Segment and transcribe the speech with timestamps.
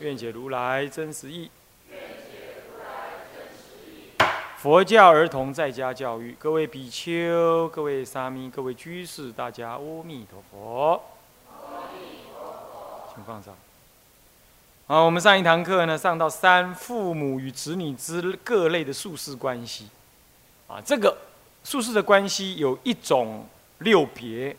[0.00, 1.50] 愿解如来真实义。
[4.58, 11.02] 佛教儿童在家教育，各位比丘、各位沙弥、各位居士，大家阿弥陀佛。
[13.14, 13.54] 请放上。
[14.86, 19.88] 好，我们上一堂课呢，上到三父母与子女之各类的宿世关系。
[20.66, 21.16] 啊，这个
[21.64, 23.46] 宿世的关系有一种
[23.78, 24.54] 六别，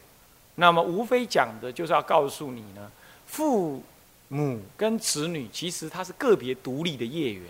[0.56, 2.92] 那么无非讲的就是要告诉你呢，
[3.28, 3.84] 父。
[4.30, 7.44] 母跟子女其实它是个别独立的业缘，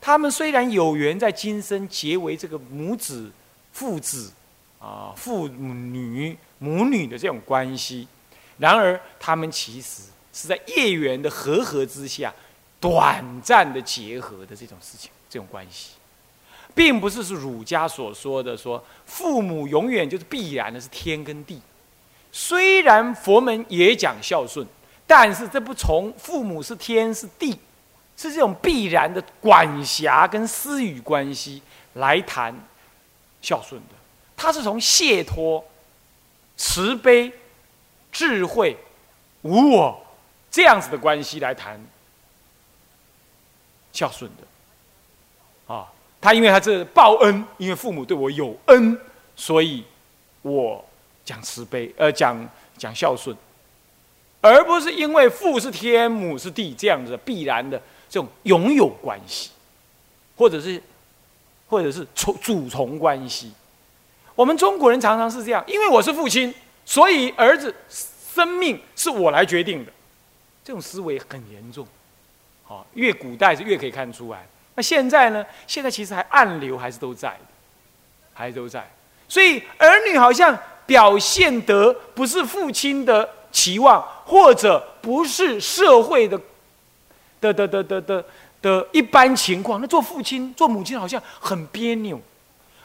[0.00, 3.32] 他们虽然有缘在今生结为这个母子、
[3.72, 4.30] 父子
[4.78, 8.06] 啊、父女、母女的这种关系，
[8.58, 12.30] 然而他们其实是在业缘的和合之下，
[12.78, 15.92] 短暂的结合的这种事情、这种关系，
[16.74, 21.62] 并不是是儒家所说的说父母永远就是必然的是天跟地，
[22.30, 24.66] 虽然佛门也讲孝顺。
[25.06, 27.58] 但是这不从父母是天是地，
[28.16, 31.62] 是这种必然的管辖跟私语关系
[31.94, 32.54] 来谈
[33.42, 33.94] 孝顺的，
[34.36, 35.62] 他是从解脱、
[36.56, 37.32] 慈悲、
[38.10, 38.76] 智慧、
[39.42, 40.04] 无我
[40.50, 41.78] 这样子的关系来谈
[43.92, 45.74] 孝顺的。
[45.74, 45.86] 啊，
[46.20, 48.98] 他因为他这报恩，因为父母对我有恩，
[49.36, 49.84] 所以
[50.42, 50.82] 我
[51.24, 53.36] 讲慈悲，呃，讲讲孝顺。
[54.44, 59.48] 而不是因为父是天，母是地这样子必然的这种拥有关系，
[60.36, 60.82] 或者是，
[61.66, 63.50] 或者是从主从关系。
[64.34, 69.90] 我们中国人常常是这样，因为我是父亲，所以儿子生命是我来决定的，
[70.62, 71.86] 这种思维很严重。
[72.64, 74.46] 好，越古代是越可以看出来。
[74.74, 75.42] 那现在呢？
[75.66, 77.34] 现在其实还暗流还是都在，
[78.34, 78.86] 还都在。
[79.26, 83.26] 所以儿女好像表现得不是父亲的。
[83.54, 86.36] 期望或者不是社会的
[87.40, 88.24] 的的的的的
[88.60, 92.20] 的一般情况，那做父亲做母亲好像很别扭。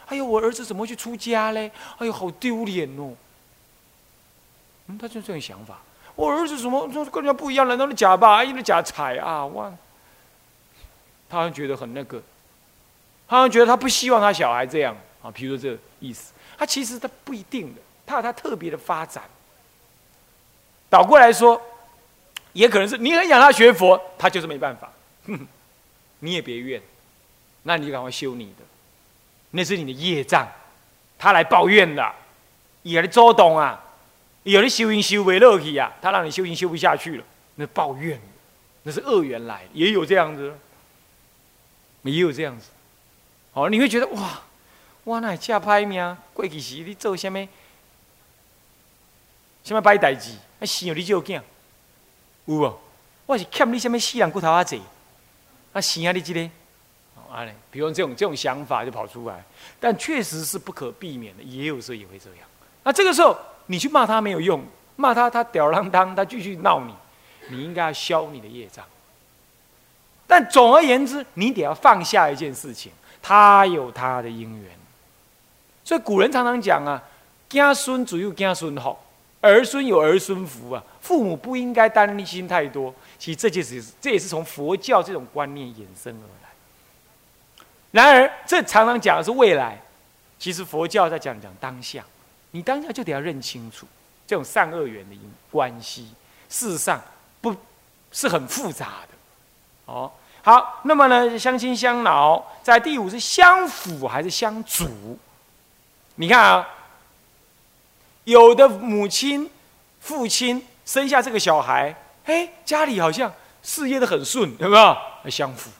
[0.06, 1.70] 哎呦，我儿子怎么会去出家嘞？
[1.98, 3.14] 哎呦，好丢脸哦！
[4.86, 5.80] 嗯，他就这种想法。
[6.14, 7.66] 我儿子怎么跟人家不一样？
[7.66, 8.44] 难道是假吧？
[8.44, 9.46] 因为假彩啊！
[9.46, 9.72] 哇，
[11.28, 12.22] 他好像觉得很那个，
[13.26, 15.30] 他好像觉得他不希望他小孩这样啊。
[15.30, 19.24] 比如说这个意思，他其实他不一定的，他有他特别的发展。
[20.90, 21.60] 倒过来说，
[22.52, 24.92] 也可能是你很想他学佛，他就是没办法。
[25.26, 25.46] 哼
[26.18, 26.82] 你也别怨，
[27.62, 28.64] 那你就赶快修你的，
[29.52, 30.46] 那是你的业障。
[31.16, 32.14] 他来抱怨的，
[32.82, 33.78] 也来周动啊，
[34.42, 37.24] 有的修行修为乐去啊，他让你修行修不下去了，
[37.56, 38.20] 那抱怨，
[38.82, 40.52] 那是恶缘来，也有这样子，
[42.02, 42.70] 也有这样子。
[43.52, 44.42] 好，你会觉得哇，
[45.04, 47.46] 哇那假歹命，过去时你做什么？
[49.62, 50.32] 什么歹代志？
[50.60, 51.40] 啊，生你就囝，
[52.44, 52.78] 有无？
[53.26, 54.62] 我是欠你什么死人骨头啊？
[54.62, 54.80] 济
[55.72, 56.40] 啊，生啊你这个，
[57.32, 59.42] 啊嘞，比如这种这种想法就跑出来，
[59.78, 62.38] 但确实是不可避免的，也有时候也会这样。
[62.82, 64.62] 那这个时候你去骂他没有用，
[64.96, 66.94] 骂他他吊儿郎当，他继续闹你，
[67.48, 68.84] 你应该要消你的业障。
[70.26, 72.92] 但总而言之，你得要放下一件事情，
[73.22, 74.70] 他有他的因缘。
[75.84, 77.02] 所以古人常常讲啊，
[77.48, 79.06] 子孙子有子孙好。
[79.42, 80.84] 儿孙有儿孙福啊！
[81.00, 82.94] 父母不应该担心太多。
[83.18, 86.50] 其实这件事，这也是从佛教这种观念衍生而来。
[87.90, 89.80] 然而，这常常讲的是未来，
[90.38, 92.04] 其实佛教在讲讲当下。
[92.50, 93.86] 你当下就得要认清楚
[94.26, 96.08] 这种善恶缘的因关系。
[96.50, 97.02] 事实上，
[97.40, 97.56] 不
[98.12, 99.92] 是很复杂的。
[99.92, 100.12] 哦，
[100.42, 105.18] 好，那么呢，相亲相恼，在第五是相辅还是相阻？
[106.16, 106.68] 你看啊。
[108.24, 109.50] 有的母亲、
[110.00, 111.94] 父亲生下这个小孩，
[112.24, 113.32] 哎，家里好像
[113.62, 115.30] 事业都很顺，有没有？
[115.30, 115.70] 相辅，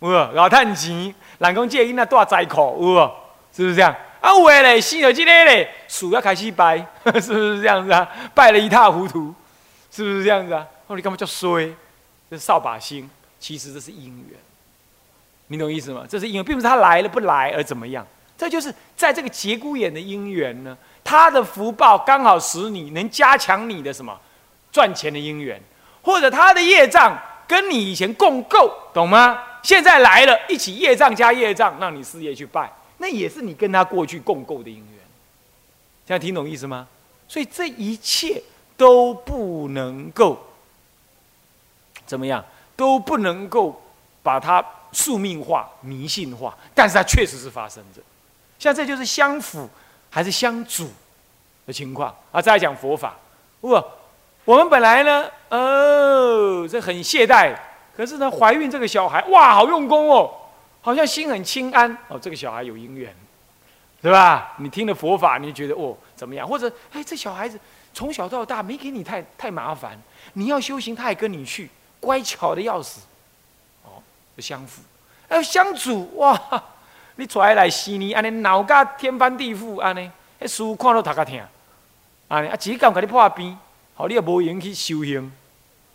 [0.00, 3.10] 有老探钱，人讲这囡仔大灾苦，有无？
[3.52, 3.94] 是不是这样？
[4.20, 6.76] 啊，有诶嘞，生了这个嘞，树要开始拜，
[7.20, 8.08] 是不是这样子啊？
[8.34, 9.34] 拜了一塌糊涂，
[9.90, 10.66] 是不是这样子啊？
[10.88, 11.74] 哦，你干嘛叫衰？
[12.30, 13.08] 这是扫把星，
[13.40, 14.38] 其实这是姻缘，
[15.46, 16.04] 你懂意思吗？
[16.08, 20.76] 这是姻缘，并不是他来了不来而怎么样，这就是在这个节骨眼的姻缘呢。
[21.08, 24.14] 他的福报刚好使你能加强你的什么
[24.70, 25.58] 赚钱的因缘，
[26.02, 29.42] 或者他的业障跟你以前共构，懂吗？
[29.62, 34.98] 现在来了一起业障加业障，让你事业去拜，那也是你跟他过去共构的因缘。
[36.06, 36.86] 现在听懂意思吗？
[37.26, 38.42] 所以这一切
[38.76, 40.38] 都不能够
[42.04, 42.44] 怎么样，
[42.76, 43.82] 都不能够
[44.22, 44.62] 把它
[44.92, 48.02] 宿命化、迷信化，但是它确实是发生着。
[48.58, 49.66] 像这就是相符
[50.10, 50.90] 还是相主
[51.66, 52.40] 的情况啊！
[52.40, 53.16] 再讲佛法，
[53.60, 53.68] 不，
[54.44, 57.54] 我们本来呢，哦，这很懈怠。
[57.94, 60.32] 可是呢，怀孕这个小孩，哇，好用功哦，
[60.80, 62.18] 好像心很清安哦。
[62.18, 63.12] 这个小孩有姻缘，
[64.00, 64.54] 对吧？
[64.58, 66.46] 你听了佛法，你觉得哦怎么样？
[66.46, 67.58] 或者哎，这小孩子
[67.92, 70.00] 从小到大没给你太太麻烦，
[70.34, 71.68] 你要修行，他也跟你去，
[71.98, 73.00] 乖巧的要死，
[73.82, 74.00] 哦，
[74.38, 74.80] 相辅，
[75.28, 76.40] 哎，相主哇，
[77.18, 81.40] 你出来洗你，安尼脑壳天翻地覆，安尼，那书看到头壳疼，
[82.28, 83.58] 安尼啊，只敢给你破病，
[83.94, 85.30] 好，你也无用去修行，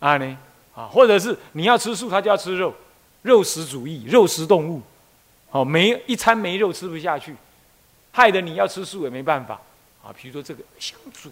[0.00, 0.36] 安尼。
[0.76, 2.74] 啊，或者是你要吃素，他就要吃肉，
[3.22, 4.82] 肉食主义，肉食动物，
[5.52, 7.32] 哦，没一餐没肉吃不下去，
[8.10, 9.54] 害得你要吃素也没办法，
[10.02, 11.30] 啊，比如说这个相处，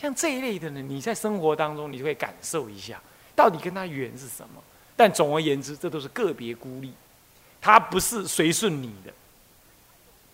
[0.00, 3.00] 像这一类的呢，你在生活当中你就会感受一下，
[3.36, 4.60] 到底跟他缘是什么？
[4.96, 6.92] 但总而言之，这都是个别孤立，
[7.60, 9.12] 他不是随顺你的，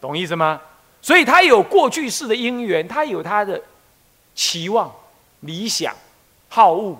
[0.00, 0.60] 懂意思吗？
[1.00, 3.60] 所以他有过去式的因缘，他有他的
[4.34, 4.92] 期望、
[5.40, 5.94] 理想、
[6.48, 6.96] 好恶。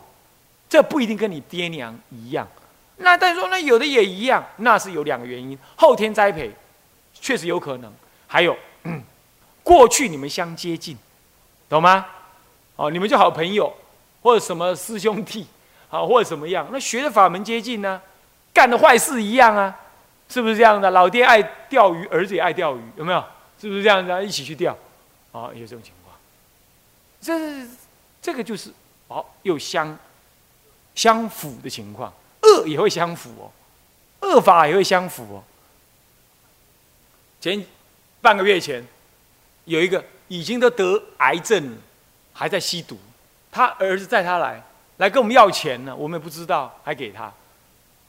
[0.69, 2.47] 这不一定跟你爹娘一样，
[2.99, 6.51] 那但是说那有的也一样，那是有两个原因：后天栽培，
[7.15, 7.91] 确实有可能；
[8.27, 8.55] 还有
[9.65, 10.95] 过去你们相接近，
[11.71, 12.05] 懂吗？
[12.77, 13.75] 哦，你们就好朋友，
[14.23, 15.47] 或者什么师兄弟，
[15.89, 17.99] 好或者什么样，那学的法门接近呢，
[18.53, 19.75] 干的坏事一样啊，
[20.29, 20.91] 是不是这样的？
[20.91, 23.25] 老爹爱钓鱼，儿子也爱钓鱼，有没有？
[23.61, 24.27] 是不是这样子？
[24.27, 24.77] 一起去钓，
[25.33, 26.17] 啊，有这种情况。
[27.21, 27.67] 这
[28.21, 28.71] 这个就是
[29.09, 29.97] 哦，又相。
[30.95, 33.53] 相符的情况，恶也会相符哦，
[34.27, 35.45] 恶法也会相符哦。
[37.41, 37.65] 前
[38.21, 38.85] 半个月前，
[39.65, 41.77] 有一个已经都得癌症了，
[42.33, 42.99] 还在吸毒，
[43.53, 44.61] 他儿子带他来，
[44.97, 47.33] 来跟我们要钱呢，我们也不知道，还给他。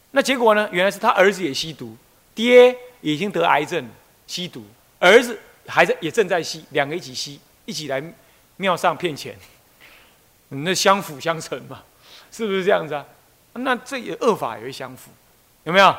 [0.10, 0.68] 那结果呢？
[0.72, 1.95] 原来是他儿子也吸毒，
[2.39, 3.86] 爹已经得癌症，
[4.25, 4.65] 吸毒，
[4.97, 5.38] 儿子
[5.68, 8.01] 还在也正在吸，两个一起吸，一起来
[8.56, 9.38] 庙上骗钱，
[10.47, 11.83] 那相辅相成嘛。
[12.31, 13.06] 是不是这样子啊？
[13.51, 15.12] 那这也恶法也会相符，
[15.65, 15.94] 有没有？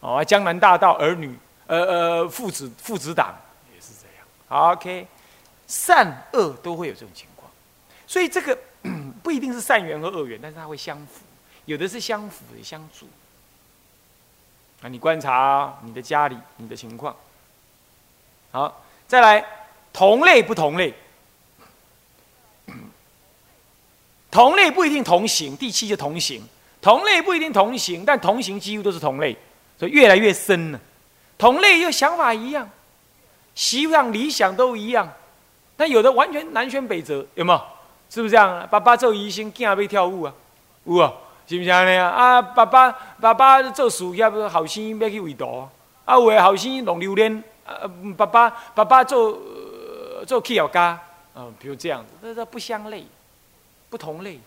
[0.00, 1.32] 哦，江南大道儿女，
[1.68, 3.32] 呃呃，父子父子党
[3.72, 4.72] 也是这样。
[4.72, 5.06] OK，
[5.68, 7.48] 善恶都会有这种情况，
[8.04, 8.58] 所以这个
[9.22, 11.20] 不一定是善缘和恶缘，但是它会相符，
[11.66, 13.06] 有的是相辅的相助。
[14.84, 17.16] 啊，你观察你的家里你的情况。
[18.50, 19.42] 好，再来，
[19.94, 20.92] 同类不同类。
[24.30, 26.46] 同类不一定同行，第七就同行。
[26.82, 29.34] 同类不一定同行，但同行几乎都是同类，
[29.78, 30.78] 所以越来越深了。
[31.38, 32.68] 同类又想法一样，
[33.54, 35.10] 希望理想都一样，
[35.78, 37.62] 但有的完全南辕北辙，有没有？
[38.10, 38.68] 是不是这样？
[38.70, 40.34] 爸爸做医生，囝要跳舞啊，
[40.84, 41.10] 有啊，
[41.46, 42.40] 是不是这样啊？
[42.40, 45.68] 爸爸爸爸做事业，后生要去围堵
[46.04, 47.72] 啊，有的后生弄榴莲，啊，
[48.16, 49.38] 爸爸爸爸做
[50.26, 50.98] 做企业家，
[51.34, 53.06] 嗯，比如这样子，这这不相类。
[53.90, 54.40] 不同类，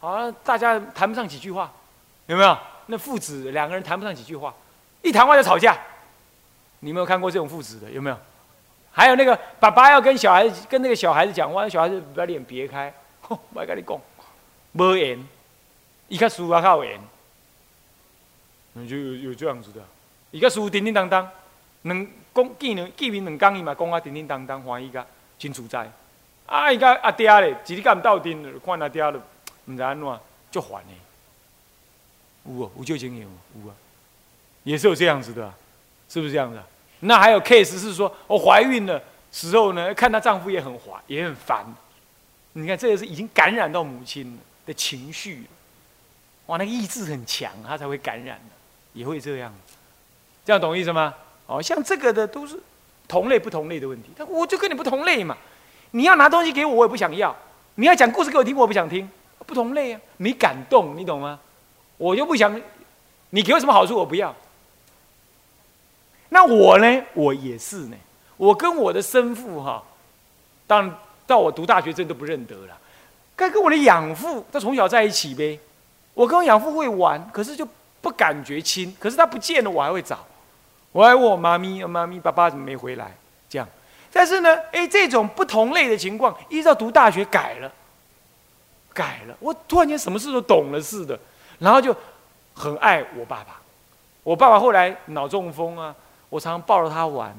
[0.00, 1.72] 好像，大家谈不上几句话，
[2.26, 2.58] 有没有？
[2.88, 4.52] 那父子两个人谈不上几句话，
[5.00, 5.74] 一谈话就吵架。
[6.80, 8.18] 你没有看过这种父子的，有没有？
[8.92, 12.92] 还有那个爸爸要跟小孩子跟那个小孩子讲话，小孩子把脸别开，
[13.28, 13.98] 我跟你讲，
[14.72, 15.26] 无言，
[16.10, 17.00] 伊个输啊靠言，
[18.86, 19.80] 就有有这样子的，
[20.32, 21.26] 伊个书叮叮当当，
[21.82, 25.06] 两讲见两见面两讲伊嘛讲啊叮叮当当，欢喜个
[25.38, 25.90] 真自在。
[26.46, 26.72] 啊！
[26.72, 29.22] 伊甲阿爹咧，一日甲毋斗阵，看阿爹了，
[29.66, 30.92] 毋知安怎，就烦呢。
[32.44, 33.74] 有哦，有就经验有啊，
[34.64, 35.54] 也是有这样子的，
[36.08, 36.60] 是不是这样子？
[36.98, 39.00] 那还有 case 是说，我怀孕了
[39.30, 41.64] 时候呢，看她丈夫也很烦，也很烦。
[42.54, 44.36] 你看，这个是已经感染到母亲
[44.66, 45.46] 的情绪，
[46.50, 48.36] 哇，那个意志很强，他才会感染，
[48.92, 49.54] 也会这样。
[50.44, 51.14] 这样懂意思吗？
[51.46, 52.58] 哦，像这个的都是
[53.06, 55.36] 同类不同类的问题，他我就跟你不同类嘛。
[55.92, 57.32] 你要拿东西给我，我也不想要；
[57.76, 59.08] 你要讲故事给我听，我不想听。
[59.46, 61.38] 不同类啊，没感动，你懂吗？
[61.96, 62.60] 我就不想，
[63.30, 64.34] 你给我什么好处，我不要。
[66.30, 67.02] 那我呢？
[67.14, 67.96] 我也是呢。
[68.36, 69.80] 我跟我的生父哈，
[70.66, 70.92] 当
[71.28, 72.76] 到我读大学真都不认得了。
[73.36, 75.60] 该跟我的养父，他从小在一起呗。
[76.20, 77.66] 我跟我养父会玩，可是就
[78.02, 78.94] 不感觉亲。
[79.00, 80.18] 可是他不见了，我还会找。
[80.92, 83.16] 我还问我妈咪，妈咪，爸爸怎么没回来？
[83.48, 83.66] 这样。
[84.12, 87.72] 但是呢，哎，这种不同类的情况，一直到读大学改了，
[88.92, 91.18] 改了，我突然间什么事都懂了似的，
[91.58, 91.96] 然后就
[92.52, 93.58] 很爱我爸爸。
[94.22, 95.94] 我爸爸后来脑中风啊，
[96.28, 97.34] 我常常抱着他玩，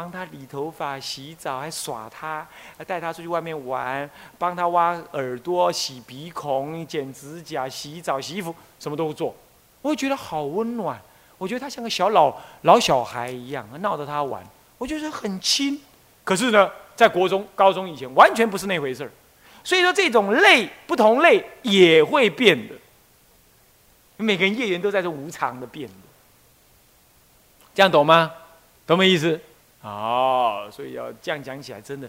[0.00, 2.46] 帮他理头发、洗澡，还耍他，
[2.78, 9.36] 还带他出去外面玩，帮他挖耳朵、洗鼻孔、剪指甲、洗澡、洗衣服，什么都做。
[9.82, 10.98] 我觉得好温暖，
[11.36, 14.42] 我觉得他像个小老老小孩一样，闹着他玩，
[14.78, 15.78] 我觉得很亲。
[16.24, 19.10] 可是呢，在国中、高中以前，完全不是那回事儿。
[19.62, 22.74] 所以说，这种类不同类也会变的。
[24.16, 25.94] 每个人业缘都在这无常的变的，
[27.74, 28.32] 这样懂吗？
[28.86, 29.38] 懂没意思？
[29.82, 32.08] 哦，所以要这样讲起来，真的，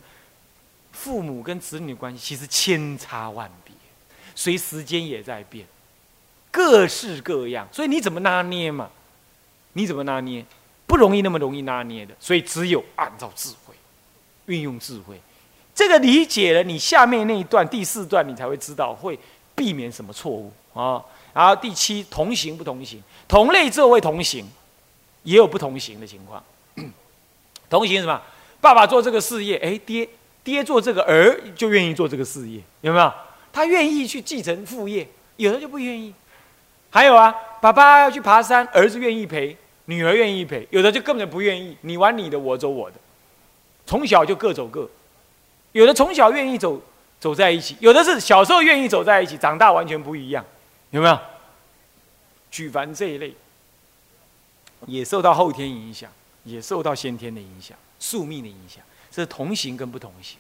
[0.92, 3.74] 父母跟子女关系其实千差万别，
[4.36, 5.66] 随时间也在变，
[6.52, 7.68] 各式各样。
[7.72, 8.90] 所以你怎么拿捏嘛？
[9.74, 10.46] 你怎么拿捏？
[10.86, 12.14] 不容易那么容易拿捏的。
[12.20, 13.74] 所以只有按照智慧，
[14.48, 15.22] 运用智慧。
[15.74, 19.18] 这个理解了，你下面那一段第四段，你才会知道会
[19.56, 21.02] 避免什么错误啊。
[21.34, 24.46] 然后第七，同行不同行，同类之后会同行，
[25.24, 26.44] 也有不同行的情况。
[27.72, 28.22] 同行什么？
[28.60, 30.08] 爸爸做这个事业，哎，爹
[30.44, 33.12] 爹做这个，儿就愿意做这个事业，有没有？
[33.52, 36.14] 他愿意去继承父业，有的就不愿意。
[36.90, 42.98] 还有啊，爸爸要去爬山，儿子愿意陪，女儿愿意陪，有的就根本就不愿意，你玩你的，我走我的，
[43.86, 44.90] 从小就各走各。
[45.72, 46.82] 有的从小愿意走
[47.20, 50.46] 走在一起，有的是小时候愿意走在一起，长大完全不一样，
[50.90, 51.18] 有没有？
[52.52, 53.34] 举凡这一类，
[54.86, 56.12] 也受到后天影响，
[56.44, 60.38] 也受到先天的影响、宿命的影响，这同行跟不同行，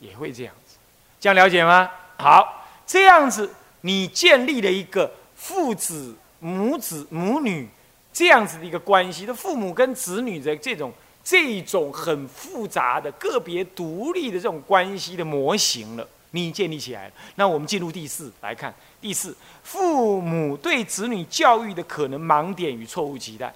[0.00, 0.76] 也会这样子，
[1.20, 1.90] 这样了解吗？
[2.18, 3.50] 好，这样子
[3.82, 7.68] 你建立了一个父子、母子、母女
[8.12, 10.92] 这样子的一个关系的父母跟子女的这种。
[11.24, 17.14] 这种很复杂的个别独立的这种关系的模型了，你建立起来了。
[17.36, 19.32] 那我们进入第四来看，第四，
[19.62, 23.54] 父母对子女教育的可能盲点与错误期待，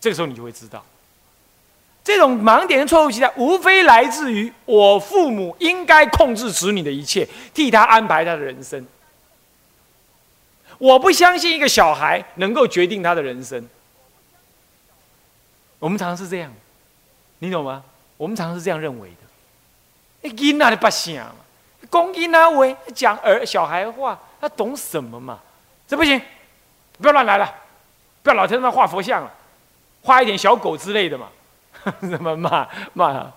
[0.00, 0.84] 这个时候你就会知道，
[2.06, 8.86] 这种盲点的错误期待，无非来自于我父母应该控制子女的一切，替他安排他的人生。
[10.78, 13.68] 我不相信一个小孩能够决定他的人生。
[15.80, 16.52] 我们常常是这样。
[17.40, 17.82] 你懂吗？
[18.16, 20.28] 我们常常是这样认为的。
[20.30, 21.34] 囡仔的不想嘛，
[21.90, 25.40] 讲囡仔话，讲儿小孩话，他懂什么嘛？
[25.88, 26.22] 这不行，
[26.98, 27.52] 不要乱来了，
[28.22, 29.32] 不要老天在那画佛像了，
[30.02, 31.26] 画一点小狗之类的嘛？
[32.00, 33.32] 怎么骂骂他？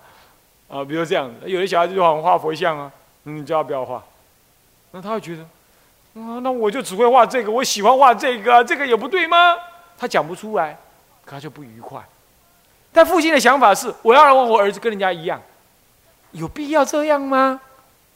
[0.78, 2.92] 啊，比如这样子，有的小孩子就好画佛像啊，
[3.24, 4.04] 你叫他不要画，
[4.92, 5.42] 那他会觉得，
[6.22, 9.56] 啊，那我就只会画这个，我喜欢画这个，这个也不对吗？
[9.98, 10.78] 他讲不出来，
[11.26, 12.02] 可他就不愉快。
[12.92, 15.42] 但父亲的想法是：我要让我儿子跟人家一样，
[16.32, 17.60] 有必要这样吗？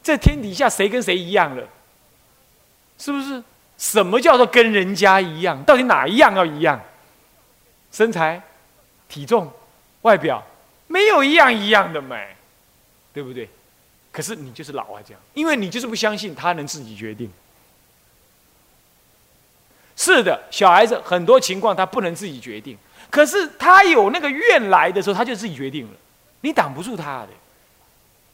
[0.02, 1.62] 这天底下谁跟谁一样了？
[2.98, 3.42] 是不是？
[3.76, 5.60] 什么叫做跟人家一样？
[5.64, 6.80] 到底哪一样要一样？
[7.90, 8.40] 身材、
[9.08, 9.50] 体重、
[10.04, 10.42] 外表，
[10.86, 12.36] 没有一样一样的美，
[13.12, 13.48] 对不对？
[14.12, 17.30] 可是你就是老啊，这样，因为你就是不相信他能自己决定。
[19.96, 22.76] 是的，小孩子很多情况他不能自己决定。
[23.10, 25.92] 可是他有那个愿来的时候，他就自己决定了，
[26.42, 27.28] 你挡不住他的。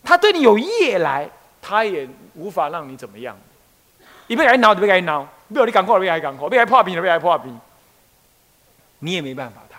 [0.02, 1.30] 他对你有业来，
[1.62, 3.38] 他也无法让你怎么样。
[4.26, 7.60] 你别该闹，你别该闹，没有你赶快，别来赶快，别来破冰，别来破冰，
[9.00, 9.78] 你也没办法他。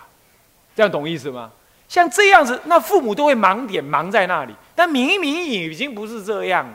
[0.74, 1.52] 这样懂意思吗？
[1.92, 4.54] 像这样子，那父母都会盲点盲在那里。
[4.74, 6.66] 但明明已经不是这样，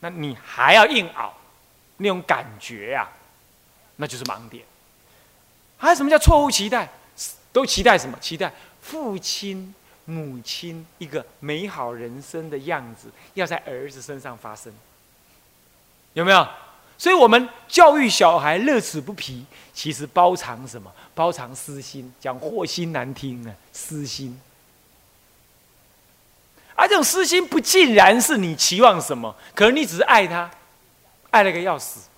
[0.00, 1.34] 那你还要硬熬，
[1.98, 3.06] 那种感觉呀，
[3.96, 4.64] 那就是盲点。
[5.76, 6.88] 还有什么叫错误期待？
[7.52, 8.18] 都期待什么？
[8.18, 8.50] 期待
[8.80, 9.74] 父亲、
[10.06, 14.72] 母亲一个美好人生的样子要在儿子身上发生，
[16.14, 16.48] 有没有？
[16.96, 20.90] 所以我们教育小孩乐此不疲，其实包藏什么？
[21.14, 24.40] 包藏私心，讲祸心难听啊，私心。
[26.74, 30.50] 而这种私心不尽然是你期望什么，可能你只是爱他，
[31.30, 32.08] 爱了个要死，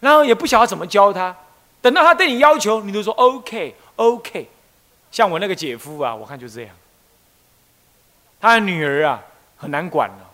[0.00, 1.34] 然后也不晓得怎么教他。
[1.80, 3.74] 等到他对你要求，你都说 OK。
[3.96, 4.48] OK，
[5.10, 6.74] 像我那个姐夫啊，我看就这样。
[8.40, 9.22] 他的女儿啊，
[9.56, 10.30] 很难管了，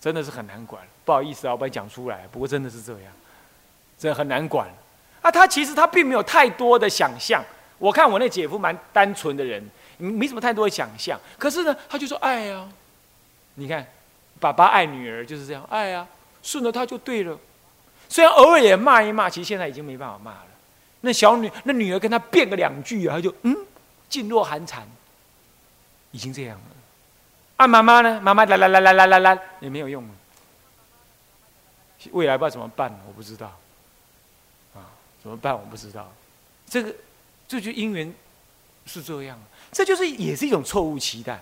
[0.00, 0.82] 真的是很难管。
[1.04, 2.26] 不好意思啊，我把你讲出来。
[2.32, 3.12] 不过真的是这样，
[3.98, 4.68] 真的很难管。
[5.20, 7.44] 啊，他其实他并没有太多的想象。
[7.78, 9.62] 我看我那姐夫蛮单纯的人，
[9.98, 11.18] 没什么太多的想象。
[11.38, 12.68] 可是呢，他就说爱呀。
[13.54, 13.86] 你看，
[14.40, 16.06] 爸爸爱女儿就是这样，爱呀，
[16.42, 17.38] 顺着他就对了。
[18.08, 20.46] 虽然偶尔也骂一骂，其实现在已经没办法骂了。
[21.00, 23.56] 那小女，那女儿跟他辩个两句，他就嗯，
[24.10, 24.86] 噤若寒蝉，
[26.10, 26.64] 已经这样了。
[27.56, 28.20] 啊，妈妈呢？
[28.20, 30.10] 妈妈来来来来来来来，也没有用了。
[32.10, 33.46] 未来不知道怎么办，我不知道。
[34.74, 34.90] 啊，
[35.22, 35.54] 怎么办？
[35.54, 36.12] 我不知道。
[36.68, 36.94] 这个，
[37.46, 38.12] 这就因缘
[38.86, 39.38] 是这样，
[39.72, 41.40] 这就是也是一种错误期待。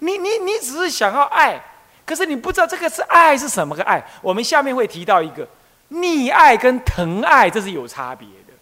[0.00, 1.62] 你你你只是想要爱，
[2.04, 4.04] 可是你不知道这个是爱是什么个爱。
[4.22, 5.46] 我们下面会提到一个
[5.90, 8.54] 溺爱跟疼爱，这是有差别的。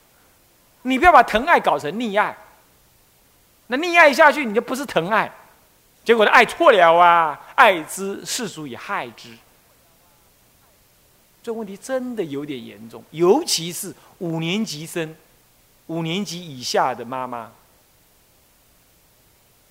[0.83, 2.37] 你不要把疼爱搞成溺爱，
[3.69, 5.31] 那溺爱下去你就不是疼爱，
[6.05, 7.39] 结果呢爱错了啊！
[7.55, 9.37] 爱之是属以害之。
[11.43, 15.15] 这问题真的有点严重，尤其是五年级生、
[15.87, 17.51] 五年级以下的妈妈，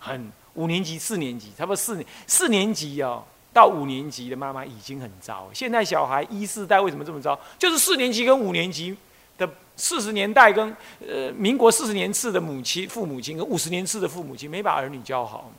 [0.08, 3.24] 很五年级、四年级，差不多四年四年级哦，
[3.54, 5.50] 到五年级的妈妈已经很糟。
[5.54, 7.40] 现在小孩一四代为什么这么糟？
[7.60, 8.98] 就是四年级跟五年级
[9.38, 10.76] 的四十年代跟
[11.08, 15.52] 呃民国四十年次的母亲、父母亲跟五十年次的父母亲没把儿女教好，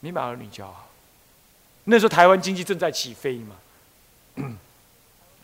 [0.00, 0.88] 没把儿女教好。
[1.84, 3.56] 那时候台湾经济正在起飞嘛。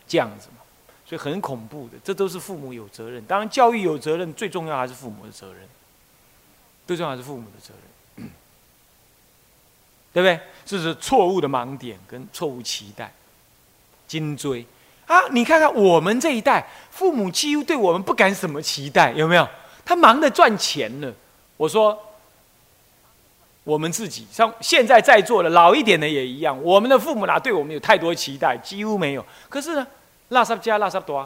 [0.05, 0.61] 这样子嘛，
[1.05, 3.23] 所以很恐怖的，这都是父母有责任。
[3.25, 5.67] 当然，教育有责任，最重要还是父母的责任。
[6.87, 7.73] 最重要还是父母的责
[8.17, 8.29] 任，
[10.13, 10.39] 对不对？
[10.65, 13.13] 这是错误的盲点跟错误期待，
[14.07, 14.65] 金追
[15.07, 15.27] 啊！
[15.31, 19.47] 你看看我们这一代，父母几乎对我们不敢什么期待，有没有？
[19.85, 21.13] 他忙着赚钱了。
[21.57, 21.99] 我说。
[23.65, 28.57] 我们自己像现在在座的老一点的也一样，我们的父母哪对我们有太多期待？
[28.57, 29.25] 几乎没有。
[29.47, 29.87] 可是呢，
[30.27, 31.25] 拉萨加拉萨多，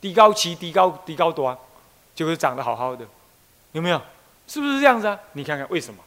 [0.00, 1.54] 低高期低高低高多，
[2.14, 3.06] 就是长得好好的，
[3.72, 4.00] 有没有？
[4.48, 5.20] 是不是这样子啊？
[5.34, 6.02] 你看看为什么？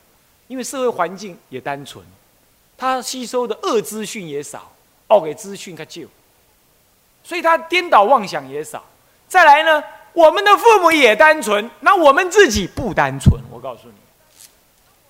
[0.48, 2.04] 因为社会环境也单纯，
[2.78, 4.74] 他吸收的恶资讯也少，
[5.08, 6.08] 恶给资讯他旧，
[7.24, 8.84] 所以他颠倒妄想也少。
[9.30, 9.82] 再来呢，
[10.12, 13.94] 我们的父母也单纯，那我们自己不单纯，我告诉你。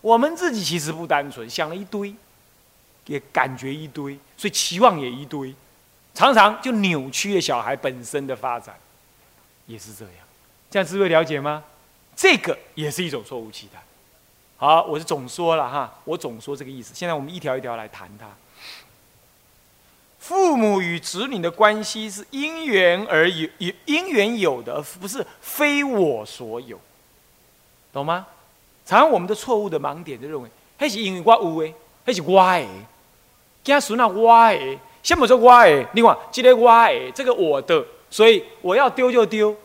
[0.01, 2.13] 我们自己其实不单纯，想了一堆，
[3.05, 5.55] 也感觉一堆，所以期望也一堆，
[6.13, 8.75] 常常就扭曲了小孩本身的发展，
[9.65, 10.13] 也是这样。
[10.69, 11.63] 这样，智慧了解吗？
[12.21, 13.81] 这个也是一种错误期待。
[14.55, 16.93] 好，我是总说了哈，我总说这个意思。
[16.93, 18.27] 现在我们一条一条来谈它。
[20.19, 23.49] 父母与子女的关系是因缘而有，
[23.85, 26.79] 因缘有的，不是非我所有，
[27.91, 28.27] 懂吗？
[28.85, 31.73] 常我们的错误的盲点就认为，那是因为我有诶，
[32.05, 32.67] 那是我诶，
[33.63, 35.83] 家孙啊我诶，什么说我诶？
[35.93, 39.55] 另外，这个我诶，这个我的，所以我要丢就丢，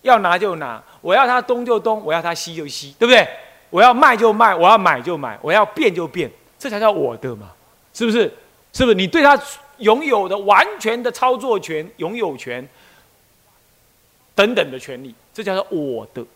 [0.00, 3.24] 要拿就拿，我要他东就东，我要他西就西，对不对？
[3.70, 7.52] 我要卖就卖，我要买就买，我要变就变，这才叫我的嘛，
[7.94, 8.22] 是不是？
[8.72, 8.94] 是不是？
[8.96, 9.40] 你对他
[9.78, 12.68] 拥有的完全的操作权、拥有权
[14.34, 16.26] 等等的权利，这叫做我的。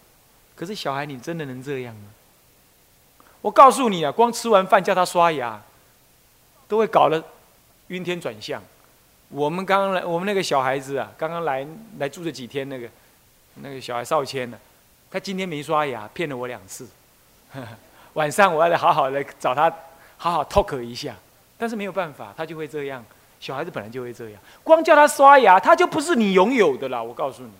[0.54, 2.02] 可是小孩，你真的能这样吗？
[3.40, 5.60] 我告诉你啊，光吃完饭叫他刷牙，
[6.68, 7.20] 都会搞得
[7.88, 8.62] 晕天转向。
[9.30, 11.66] 我们刚刚来，我们那个小孩子啊，刚刚来
[11.98, 12.88] 来住这几天，那个
[13.54, 14.58] 那个小孩少谦呢，
[15.10, 16.88] 他今天没刷牙，骗了我两次。
[18.14, 19.72] 晚上我要来好好的找他，
[20.16, 21.14] 好好 talk 一下，
[21.58, 23.04] 但是没有办法，他就会这样。
[23.38, 27.02] 小孩子本来就会这样，光叫他刷牙，他就不是你拥有的了。
[27.02, 27.50] 我告诉你，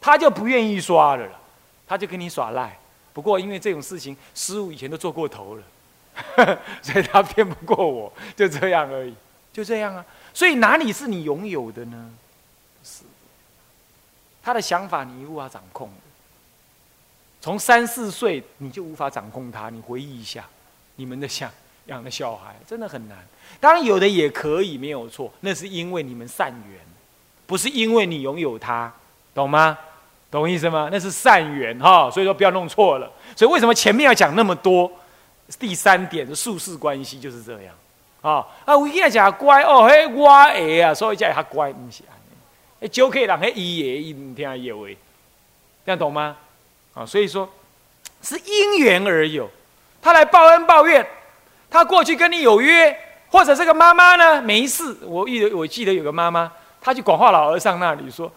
[0.00, 1.38] 他就不愿意刷了了，
[1.86, 2.76] 他就跟你耍赖。
[3.12, 9.14] 不过，因为这种事情，师傅以前都做过头了， 所以他骗不过我，就这样而已，
[9.52, 10.04] 就这样啊。
[10.34, 12.10] 所以哪里是你拥有的呢？
[12.82, 13.04] 是
[14.42, 15.90] 他的想法，你无法掌控。
[17.40, 20.44] 从三四岁你就无法掌控他，你回忆一下，
[20.96, 21.50] 你们的想
[21.86, 23.18] 养的小孩真的很难。
[23.58, 26.80] 当然有的也可以，没有错，那是因为你们善缘，
[27.46, 28.92] 不是因为你拥有他，
[29.34, 29.76] 懂吗？
[30.30, 30.88] 懂意思吗？
[30.90, 33.10] 那是善缘哈，所以说不要弄错了。
[33.36, 34.90] 所以为什么前面要讲那么多？
[35.58, 37.74] 第三点的术士关系就是这样
[38.22, 38.46] 啊。
[38.64, 42.16] 啊，我现在讲乖哦，嘿，我诶啊，所以叫他乖，不是啊。
[42.82, 44.98] 哎，就可以让他一爷一听有为，
[45.86, 46.36] 这样懂吗？
[46.94, 47.48] 啊，所以说
[48.20, 49.48] 是因缘而有。
[50.02, 51.06] 他来报恩报怨，
[51.70, 52.94] 他过去跟你有约，
[53.30, 54.96] 或者这个妈妈呢没事。
[55.04, 58.30] 我记得我记得有个妈妈，她去广化老和尚那里说。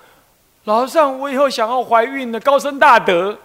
[0.65, 3.35] 老和尚，我以后想要怀孕的高深大德，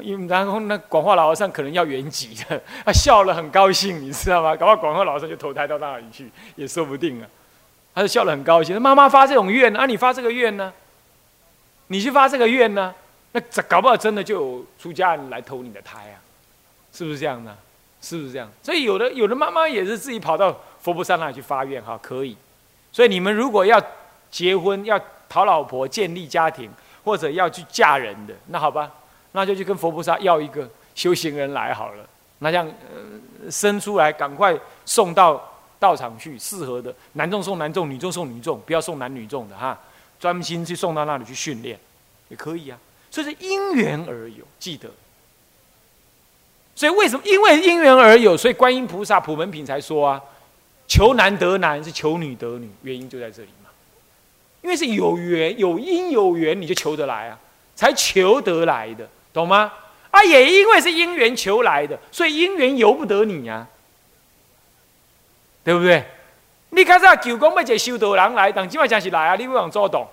[0.00, 4.56] 因然后那广化老和尚可能要圆寂的，他 笑了很高兴，你知道吗？
[4.56, 7.28] 搞不好广化老和尚就投胎到那里去，也说不定啊。
[7.94, 8.80] 他就笑得很高兴。
[8.80, 10.72] 妈妈发这种愿，啊，你发这个愿呢？
[11.88, 12.94] 你去发这个愿呢？
[13.32, 16.18] 那这搞不好真的就有出家人来偷你的胎啊？
[16.92, 17.56] 是不是这样呢？
[18.00, 18.50] 是不是这样？
[18.62, 22.36] 所以有的有的妈妈也是自己跑到佛菩萨那里去发愿哈，可以。
[22.92, 23.80] 所以你们如果要
[24.30, 25.00] 结婚要。
[25.32, 26.68] 讨老婆、建立家庭，
[27.04, 28.90] 或者要去嫁人的，那好吧，
[29.30, 32.04] 那就去跟佛菩萨要一个修行人来好了。
[32.40, 34.52] 那这样，呃，生出来赶快
[34.84, 35.40] 送到
[35.80, 39.76] 道场去，适合的男众送男众，女众送女众，不要送男女众的哈，
[40.20, 41.76] 专心去送到那里去训练，
[42.28, 42.78] 也可以啊。
[43.10, 44.88] 所以是因缘而有，记得。
[46.76, 47.22] 所以为什么？
[47.26, 50.22] 因为因缘而有，所以观音菩萨普门品才说啊，
[50.86, 53.70] 求男得男，是求女得女，原因就在这里嘛。
[54.62, 57.38] 因为是有缘，有因有缘，你就求得来啊，
[57.74, 59.72] 才求得来的，懂吗？
[60.10, 63.66] 啊，也因为是因缘求来的，所以因缘由不得你呀，
[65.62, 66.04] 对不对？
[66.70, 70.06] 你开始求讲要一个修道人来，但今晚真是来啊，你不往做动，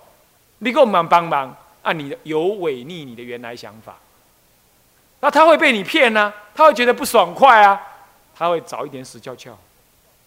[0.58, 3.96] 你给我们帮忙，啊，你的有违逆你的原来想法，
[5.20, 7.80] 那他会被你骗呢，他会觉得不爽快啊，
[8.36, 9.56] 他会早一点死翘翘，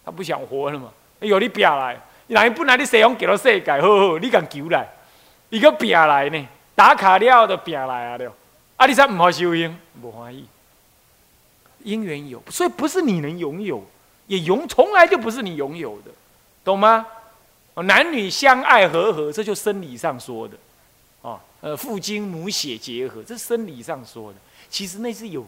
[0.05, 0.89] 他不想活了嘛。
[1.19, 4.87] 有你拼来，人不来你西方给到世界，好好，你敢求来，
[5.49, 8.33] 一个拼来呢，打卡了就拼来啊了。
[8.77, 10.47] 阿里山唔好修因，不欢喜。
[11.83, 13.83] 因缘有，所以不是你能拥有，
[14.31, 16.11] 也拥从来就不是你拥有的，
[16.63, 17.05] 懂吗？
[17.75, 20.55] 男女相爱和合，这就生理上说的，
[21.21, 24.39] 啊，呃，父精母血结合，这生理上说的。
[24.69, 25.45] 其实那是有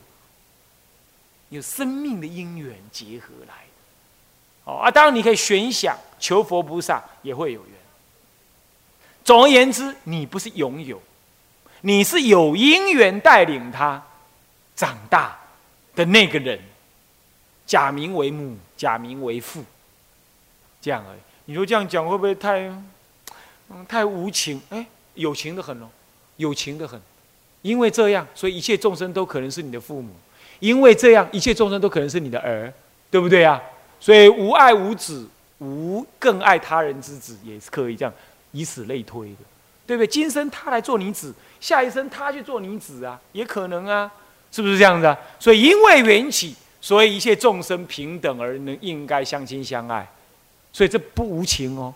[1.48, 4.72] 有生命的因缘结合来的。
[4.72, 7.72] 哦啊，当然你可以悬想求佛菩萨也会有缘。
[9.24, 11.02] 总而言之，你不是拥有。
[11.80, 14.04] 你是有因缘带领他
[14.76, 15.40] 长大
[15.96, 16.60] 的那个人，
[17.66, 19.64] 假名为母，假名为父，
[20.82, 21.20] 这样而已。
[21.46, 22.60] 你说这样讲会不会太，
[23.70, 24.62] 嗯，太无情？
[24.70, 25.90] 哎，有情的很哦，
[26.38, 27.00] 有情的很。
[27.62, 30.12] 因为这样，所以一切众生都可能是你的父母；
[30.60, 32.72] 因为这样，一切众生都可能是你的儿，
[33.10, 33.62] 对不对啊？
[34.00, 35.28] 所以无爱无子，
[35.60, 38.14] 无更爱他人之子，也是可以这样，
[38.52, 39.38] 以此类推的。
[39.86, 40.08] 对不对？
[40.08, 44.10] 今生他来做你子，下一生他去做你子啊，也可能啊，
[44.50, 45.18] 是不是这样子啊？
[45.40, 50.06] 所以因为缘起，所以一切众生平等而能应该相亲相爱，
[50.74, 51.94] 所以这不无情哦，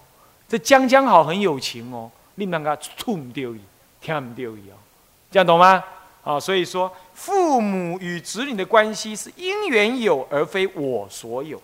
[0.47, 3.59] 这将将好很有情哦，令人家触唔掉伊，
[3.99, 4.79] 听唔掉伊哦，
[5.29, 5.83] 这样懂吗？
[6.23, 11.61] 啊，所以说父母与子女的关系是因缘有，而非我所有，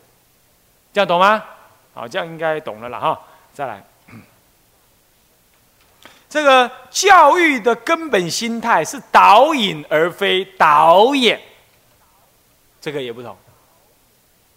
[0.92, 1.42] 这样懂吗？
[1.94, 3.22] 好，这样应该懂了了哈，
[3.54, 3.82] 再来。
[6.30, 11.40] 这个教育的根本心态是导引而非导演，
[12.84, 13.34] 这个也不同。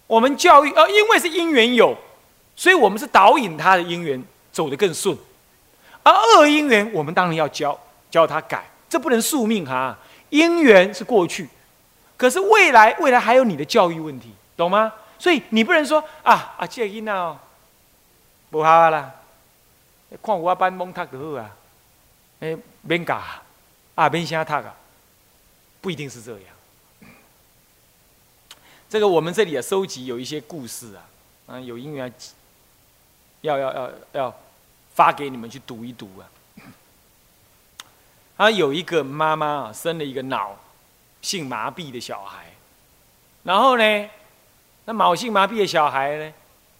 [0.08, 1.96] 我们教育，呃，因为是因缘有，
[2.56, 5.16] 所以我们是导引他的因缘走得更顺。
[6.02, 7.78] 而恶因缘，我们当然要教
[8.10, 9.96] 教他改，这不能宿命哈。
[10.30, 11.48] 因缘是过去，
[12.16, 14.92] 可是未来，未来还有你的教育问题，懂吗？
[15.20, 17.36] 所以你不能说啊啊，这囡仔
[18.50, 19.08] 不好啦，
[20.20, 21.50] 看我班蒙读就好啊。
[22.40, 23.22] 哎，免教
[23.94, 24.74] 啊，免瞎读啊，
[25.80, 26.55] 不一定是这样。
[28.88, 31.02] 这个我们这里也，收集有一些故事啊，
[31.46, 32.12] 啊，有因缘
[33.40, 34.34] 要要要要
[34.94, 36.22] 发给你们去读一读啊。
[38.36, 40.56] 啊，有一个妈妈啊，生了一个脑
[41.22, 42.52] 性麻痹的小孩，
[43.42, 44.10] 然后呢，
[44.84, 46.32] 那脑性麻痹的小孩呢，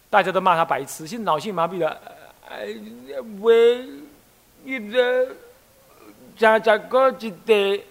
[0.09, 1.05] 大家都骂他白痴。
[1.07, 2.01] 现在脑性麻痹的，
[2.49, 2.67] 哎，
[3.41, 3.51] 我
[4.63, 5.37] 一直。
[6.39, 7.83] 吃吃过一袋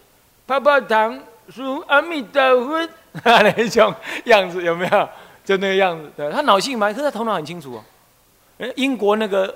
[0.47, 2.89] 泡泡糖，说阿弥陀佛，
[3.25, 5.09] 那一种样子有没有？
[5.45, 6.11] 就那个样子。
[6.17, 7.85] 对，他脑性麻，可是他头脑很清楚哦。
[8.75, 9.55] 英国那个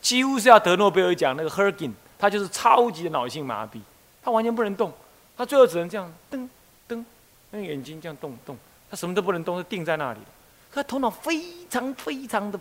[0.00, 3.80] 几乎是要得诺贝尔奖那个 Hergin，他就是超级的脑性麻痹，
[4.22, 4.92] 他完全不能动，
[5.36, 6.48] 他最后只能这样瞪
[6.86, 7.04] 瞪，
[7.50, 8.56] 那眼睛这样动动，
[8.90, 10.26] 他什么都不能动，是定在那里的。
[10.74, 12.58] 他头脑非常非常的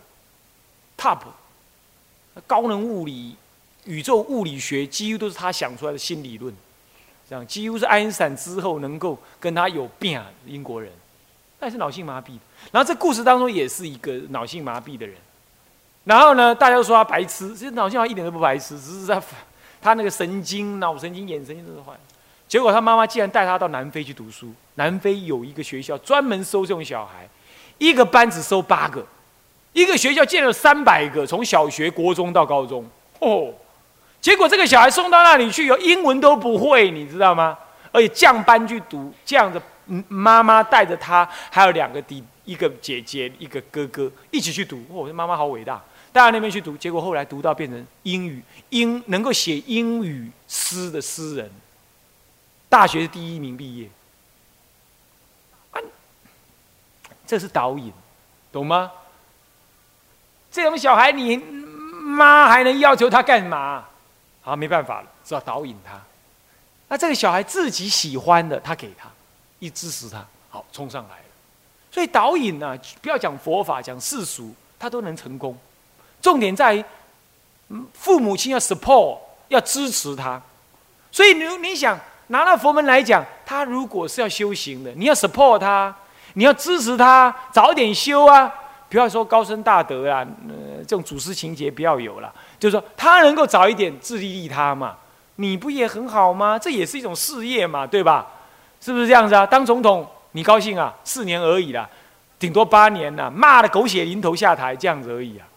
[0.98, 1.20] top，
[2.48, 3.36] 高能物理。
[3.86, 6.54] 宇宙物理学几乎都是他想出来的新理论，
[7.32, 10.92] 这样几乎是爱因斯坦之后能够跟他有变英国人，
[11.58, 12.38] 但是脑性麻痹。
[12.74, 15.16] 然后这故事当中也是一个脑性麻痹的人，
[16.04, 19.24] 然后呢，大家都说他白痴，其实脑性麻痹一点都不白痴，只是他
[19.82, 21.94] 他那个神经、脑神经、眼神经都是坏。
[22.50, 27.30] 结果他妈妈竟然带他到南非去读书，南非有一个学校专门收这种小孩，
[27.78, 29.08] 一个班只收八个，
[29.72, 32.86] 一个学校建了三百个，从小学、国中到高中，
[33.20, 33.54] 哦。
[34.22, 37.58] 结果这个小孩送到那里去，有英文都不会，你知道吗？
[37.92, 39.62] 而且降班去读，这样的
[40.08, 44.82] 妈妈带着他，还有两个弟，一个姐姐，一个哥哥，一起去读。
[44.90, 45.82] 我说妈妈好伟大，
[46.14, 46.78] 带到那边去读。
[46.78, 51.52] 结果后来读到变成英语，英能够写英语诗的诗人，
[52.70, 53.90] 大学第一名毕业。
[57.26, 57.92] 这是导引，
[58.52, 58.92] 懂吗？
[60.52, 63.86] 这种小孩，你妈还能要求他干嘛？
[64.42, 66.00] 好，没办法了，只好导引他。
[66.88, 69.08] 那这个小孩自己喜欢的，他给他，
[69.60, 71.26] 一支持他，好冲上来了。
[71.92, 75.58] 所以导引呢，不要讲佛法，讲世俗，他都能成功。
[76.22, 76.84] 重点在于，
[77.94, 80.42] 父母亲要 support，要支持他。
[81.12, 85.96] 所以你你想拿到佛门来讲，他如果是要修行的，你要 support 他，
[86.34, 88.52] 你要支持他早点修啊。
[88.92, 92.30] 不要说高深大德啊，呃，这种祖师情节不要有了。
[92.60, 94.98] 就是说，他能够早一点自利利他嘛，
[95.38, 96.60] 你不也很好吗？
[96.60, 98.28] 这也是一种事业嘛，对吧？
[98.82, 99.46] 是不是这样子啊？
[99.48, 100.94] 当总统你高兴啊？
[101.06, 101.90] 四年而已啦，
[102.38, 105.48] 顶多八年呐，骂的狗血淋头下台这样子而已啊，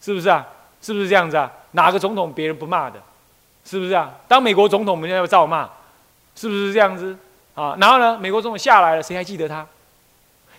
[0.00, 0.46] 是不是啊？
[0.80, 1.52] 是不是这样子啊？
[1.72, 2.98] 哪个总统别人不骂的？
[3.66, 4.10] 是不是啊？
[4.26, 5.68] 当美国总统，我们要照骂，
[6.34, 7.14] 是不是这样子
[7.54, 7.76] 啊？
[7.78, 9.66] 然后呢，美国总统下来了，谁还记得他？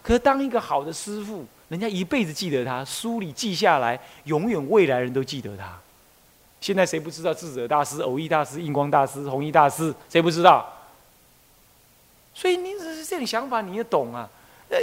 [0.04, 1.44] 可是当一个好的师傅。
[1.70, 5.80] 人家一辈子记得他，书里记下来，永远未来人都记得他。
[6.60, 9.94] 现在谁不知道智者大师、偶益大师、印光大师、弘一大师？
[10.10, 10.68] 谁不知道？
[12.34, 14.30] 所以你只是这种想法，你也懂啊？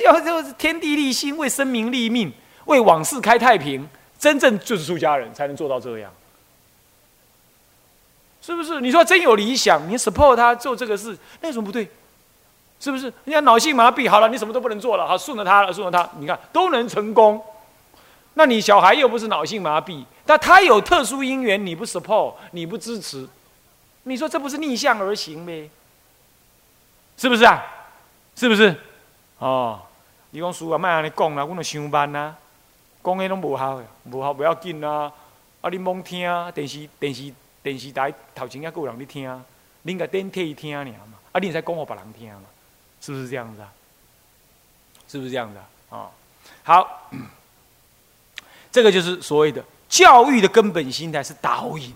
[0.04, 2.32] 要就是天地立心，为生民立命，
[2.64, 6.12] 为往事开太平，真正就是出家人才能做到这样，
[8.40, 8.80] 是不是？
[8.80, 11.88] 你说真有理想，你 support 他做这个事，那有什么不对？
[12.78, 13.04] 是不是？
[13.24, 17.42] 人家脑性麻痹好了，你什么都不能做了，好顺着他了，顺着他，你看都能成功。
[18.34, 23.26] 那你小孩又不是脑性麻痹，但他有特殊因缘，你不 support，你不支持，
[24.02, 25.70] 你说这不是逆向而行呗？
[27.16, 27.64] 是不是啊？
[28.34, 28.76] 是不是？
[29.38, 29.80] 哦，
[30.30, 32.34] 你讲书啊，卖安尼讲啦，我著上班呐，
[33.02, 35.10] 讲迄拢无效，无效不要紧啊。
[35.62, 39.44] 啊，你罔听啊，电视电视电视台头前还有人咧听，
[39.86, 42.42] 恁个电替伊听尔嘛，啊，你才讲互别人听嘛。
[43.06, 43.72] 是不是这样子啊？
[45.06, 45.56] 是不是这样子
[45.90, 45.96] 啊？
[45.96, 46.10] 啊，
[46.64, 47.08] 好，
[48.72, 51.94] 这个就是所谓的教育的根本心态是导引。